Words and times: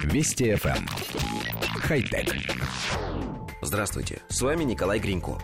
Вести 0.00 0.52
FM. 0.52 0.76
Эм. 0.76 0.86
Хай-тек. 1.80 2.34
Здравствуйте, 3.60 4.20
с 4.28 4.40
вами 4.40 4.64
Николай 4.64 4.98
Гринько. 4.98 5.38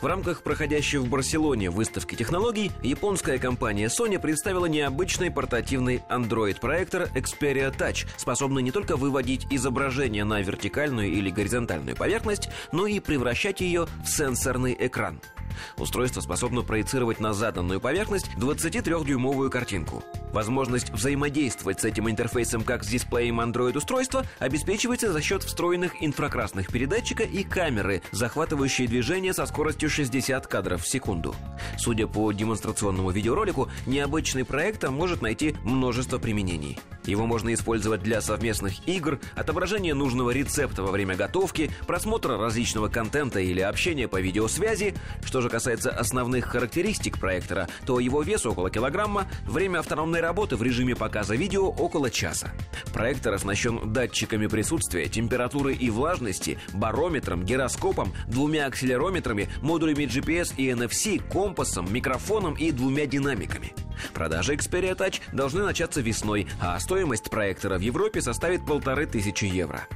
В 0.00 0.06
рамках 0.06 0.42
проходящей 0.42 0.98
в 0.98 1.08
Барселоне 1.08 1.70
выставки 1.70 2.14
технологий 2.14 2.70
японская 2.82 3.38
компания 3.38 3.86
Sony 3.86 4.18
представила 4.18 4.66
необычный 4.66 5.30
портативный 5.30 6.02
Android-проектор 6.10 7.08
Xperia 7.14 7.74
Touch, 7.76 8.06
способный 8.16 8.62
не 8.62 8.70
только 8.70 8.96
выводить 8.96 9.46
изображение 9.50 10.24
на 10.24 10.40
вертикальную 10.40 11.08
или 11.08 11.30
горизонтальную 11.30 11.96
поверхность, 11.96 12.48
но 12.72 12.86
и 12.86 13.00
превращать 13.00 13.60
ее 13.60 13.86
в 14.04 14.08
сенсорный 14.08 14.76
экран– 14.78 15.20
Устройство 15.76 16.20
способно 16.20 16.62
проецировать 16.62 17.20
на 17.20 17.32
заданную 17.32 17.80
поверхность 17.80 18.28
23-дюймовую 18.36 19.50
картинку. 19.50 20.02
Возможность 20.32 20.90
взаимодействовать 20.90 21.80
с 21.80 21.84
этим 21.84 22.10
интерфейсом 22.10 22.64
как 22.64 22.82
с 22.82 22.88
дисплеем 22.88 23.40
Android-устройства 23.40 24.24
обеспечивается 24.38 25.12
за 25.12 25.22
счет 25.22 25.42
встроенных 25.42 26.02
инфракрасных 26.02 26.72
передатчика 26.72 27.22
и 27.22 27.44
камеры, 27.44 28.02
захватывающие 28.10 28.88
движение 28.88 29.32
со 29.32 29.46
скоростью 29.46 29.88
60 29.88 30.46
кадров 30.46 30.82
в 30.82 30.88
секунду. 30.88 31.34
Судя 31.78 32.06
по 32.06 32.32
демонстрационному 32.32 33.10
видеоролику, 33.10 33.70
необычный 33.86 34.44
проектор 34.44 34.90
может 34.90 35.22
найти 35.22 35.54
множество 35.62 36.18
применений. 36.18 36.78
Его 37.06 37.26
можно 37.26 37.52
использовать 37.52 38.02
для 38.02 38.20
совместных 38.20 38.86
игр, 38.88 39.18
отображения 39.36 39.94
нужного 39.94 40.30
рецепта 40.30 40.82
во 40.82 40.90
время 40.90 41.16
готовки, 41.16 41.70
просмотра 41.86 42.36
различного 42.38 42.88
контента 42.88 43.40
или 43.40 43.60
общения 43.60 44.08
по 44.08 44.20
видеосвязи. 44.20 44.94
Что 45.24 45.40
же 45.40 45.48
касается 45.48 45.90
основных 45.90 46.46
характеристик 46.46 47.18
проектора, 47.18 47.68
то 47.86 48.00
его 48.00 48.22
вес 48.22 48.46
около 48.46 48.70
килограмма, 48.70 49.28
время 49.46 49.80
автономной 49.80 50.20
работы 50.20 50.56
в 50.56 50.62
режиме 50.62 50.96
показа 50.96 51.34
видео 51.36 51.68
около 51.68 52.10
часа. 52.10 52.52
Проектор 52.92 53.34
оснащен 53.34 53.92
датчиками 53.92 54.46
присутствия, 54.46 55.08
температуры 55.08 55.74
и 55.74 55.90
влажности, 55.90 56.58
барометром, 56.72 57.44
гироскопом, 57.44 58.12
двумя 58.28 58.66
акселерометрами, 58.66 59.48
модулями 59.60 60.04
GPS 60.04 60.54
и 60.56 60.68
NFC, 60.68 61.22
компасом, 61.30 61.92
микрофоном 61.92 62.54
и 62.54 62.70
двумя 62.70 63.06
динамиками. 63.06 63.72
Продажи 64.12 64.54
Xperia 64.54 64.96
Touch 64.96 65.20
должны 65.32 65.62
начаться 65.62 66.00
весной, 66.00 66.46
а 66.60 66.78
стоимость 66.80 67.30
проектора 67.30 67.78
в 67.78 67.80
Европе 67.80 68.20
составит 68.20 68.64
полторы 68.66 69.06
тысячи 69.06 69.44
евро. 69.44 69.86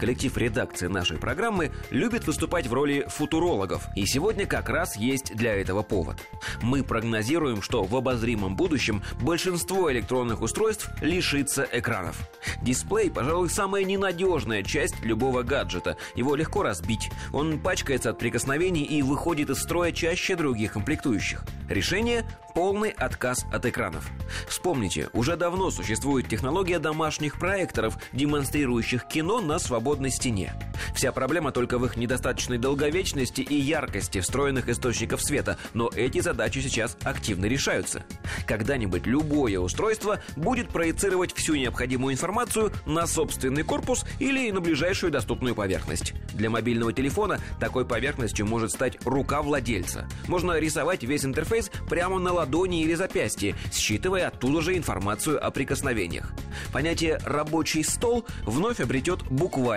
Коллектив 0.00 0.34
редакции 0.38 0.86
нашей 0.86 1.18
программы 1.18 1.72
любит 1.90 2.26
выступать 2.26 2.66
в 2.66 2.72
роли 2.72 3.04
футурологов, 3.08 3.86
и 3.94 4.06
сегодня 4.06 4.46
как 4.46 4.70
раз 4.70 4.96
есть 4.96 5.36
для 5.36 5.54
этого 5.54 5.82
повод. 5.82 6.16
Мы 6.62 6.82
прогнозируем, 6.82 7.60
что 7.60 7.84
в 7.84 7.94
обозримом 7.94 8.56
будущем 8.56 9.02
большинство 9.20 9.92
электронных 9.92 10.40
устройств 10.40 10.88
лишится 11.02 11.68
экранов. 11.70 12.16
Дисплей, 12.62 13.10
пожалуй, 13.10 13.50
самая 13.50 13.84
ненадежная 13.84 14.62
часть 14.62 15.04
любого 15.04 15.42
гаджета. 15.42 15.98
Его 16.14 16.34
легко 16.34 16.62
разбить. 16.62 17.10
Он 17.34 17.60
пачкается 17.60 18.08
от 18.08 18.18
прикосновений 18.18 18.84
и 18.84 19.02
выходит 19.02 19.50
из 19.50 19.58
строя 19.58 19.92
чаще 19.92 20.34
других 20.34 20.72
комплектующих. 20.72 21.44
Решение– 21.68 22.24
полный 22.54 22.90
отказ 22.90 23.46
от 23.52 23.64
экранов. 23.66 24.10
Вспомните, 24.48 25.08
уже 25.12 25.36
давно 25.36 25.70
существует 25.70 26.28
технология 26.28 26.78
домашних 26.78 27.38
проекторов, 27.38 27.96
демонстрирующих 28.12 29.06
кино 29.06 29.40
на 29.40 29.58
свободной 29.90 30.12
стене. 30.12 30.52
Вся 30.94 31.10
проблема 31.10 31.50
только 31.50 31.76
в 31.76 31.84
их 31.84 31.96
недостаточной 31.96 32.58
долговечности 32.58 33.40
и 33.40 33.56
яркости 33.56 34.20
встроенных 34.20 34.68
источников 34.68 35.20
света, 35.20 35.58
но 35.74 35.90
эти 35.96 36.20
задачи 36.20 36.60
сейчас 36.60 36.96
активно 37.02 37.46
решаются. 37.46 38.04
Когда-нибудь 38.46 39.06
любое 39.06 39.58
устройство 39.58 40.20
будет 40.36 40.68
проецировать 40.68 41.32
всю 41.34 41.56
необходимую 41.56 42.14
информацию 42.14 42.72
на 42.86 43.08
собственный 43.08 43.64
корпус 43.64 44.04
или 44.20 44.50
на 44.52 44.60
ближайшую 44.60 45.10
доступную 45.10 45.56
поверхность. 45.56 46.14
Для 46.34 46.50
мобильного 46.50 46.92
телефона 46.92 47.40
такой 47.58 47.84
поверхностью 47.84 48.46
может 48.46 48.70
стать 48.70 48.96
рука 49.04 49.42
владельца. 49.42 50.08
Можно 50.28 50.58
рисовать 50.58 51.02
весь 51.02 51.24
интерфейс 51.24 51.70
прямо 51.88 52.20
на 52.20 52.32
ладони 52.32 52.82
или 52.82 52.94
запястье, 52.94 53.56
считывая 53.72 54.28
оттуда 54.28 54.60
же 54.60 54.76
информацию 54.76 55.44
о 55.44 55.50
прикосновениях. 55.50 56.32
Понятие 56.72 57.18
«рабочий 57.24 57.82
стол» 57.82 58.24
вновь 58.44 58.80
обретет 58.80 59.28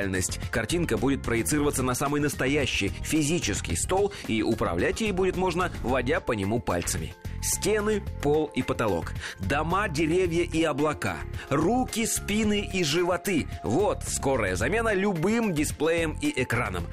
буквальность. 0.03 0.40
Картинка 0.52 0.97
будет 0.97 1.22
проецироваться 1.22 1.84
на 1.84 1.96
самый 1.96 2.22
настоящий 2.22 2.90
физический 3.03 3.75
стол, 3.75 4.14
и 4.28 4.41
управлять 4.44 5.02
ей 5.02 5.12
будет 5.12 5.38
можно, 5.38 5.72
водя 5.81 6.19
по 6.19 6.34
нему 6.34 6.59
пальцами. 6.59 7.14
Стены, 7.41 8.02
пол 8.22 8.50
и 8.56 8.62
потолок. 8.62 9.13
Дома, 9.40 9.90
деревья 9.90 10.44
и 10.44 10.63
облака. 10.63 11.18
Руки, 11.50 12.06
спины 12.06 12.69
и 12.74 12.84
животы. 12.84 13.47
Вот 13.63 14.03
скорая 14.08 14.56
замена 14.56 14.94
любым 14.94 15.53
дисплеем 15.53 16.18
и 16.22 16.42
экраном. 16.42 16.86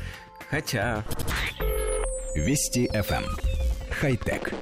Хотя... 0.51 1.05
Вести 2.35 2.89
FM. 2.93 3.25
Эм. 3.25 3.37
Хай-тек. 3.91 4.53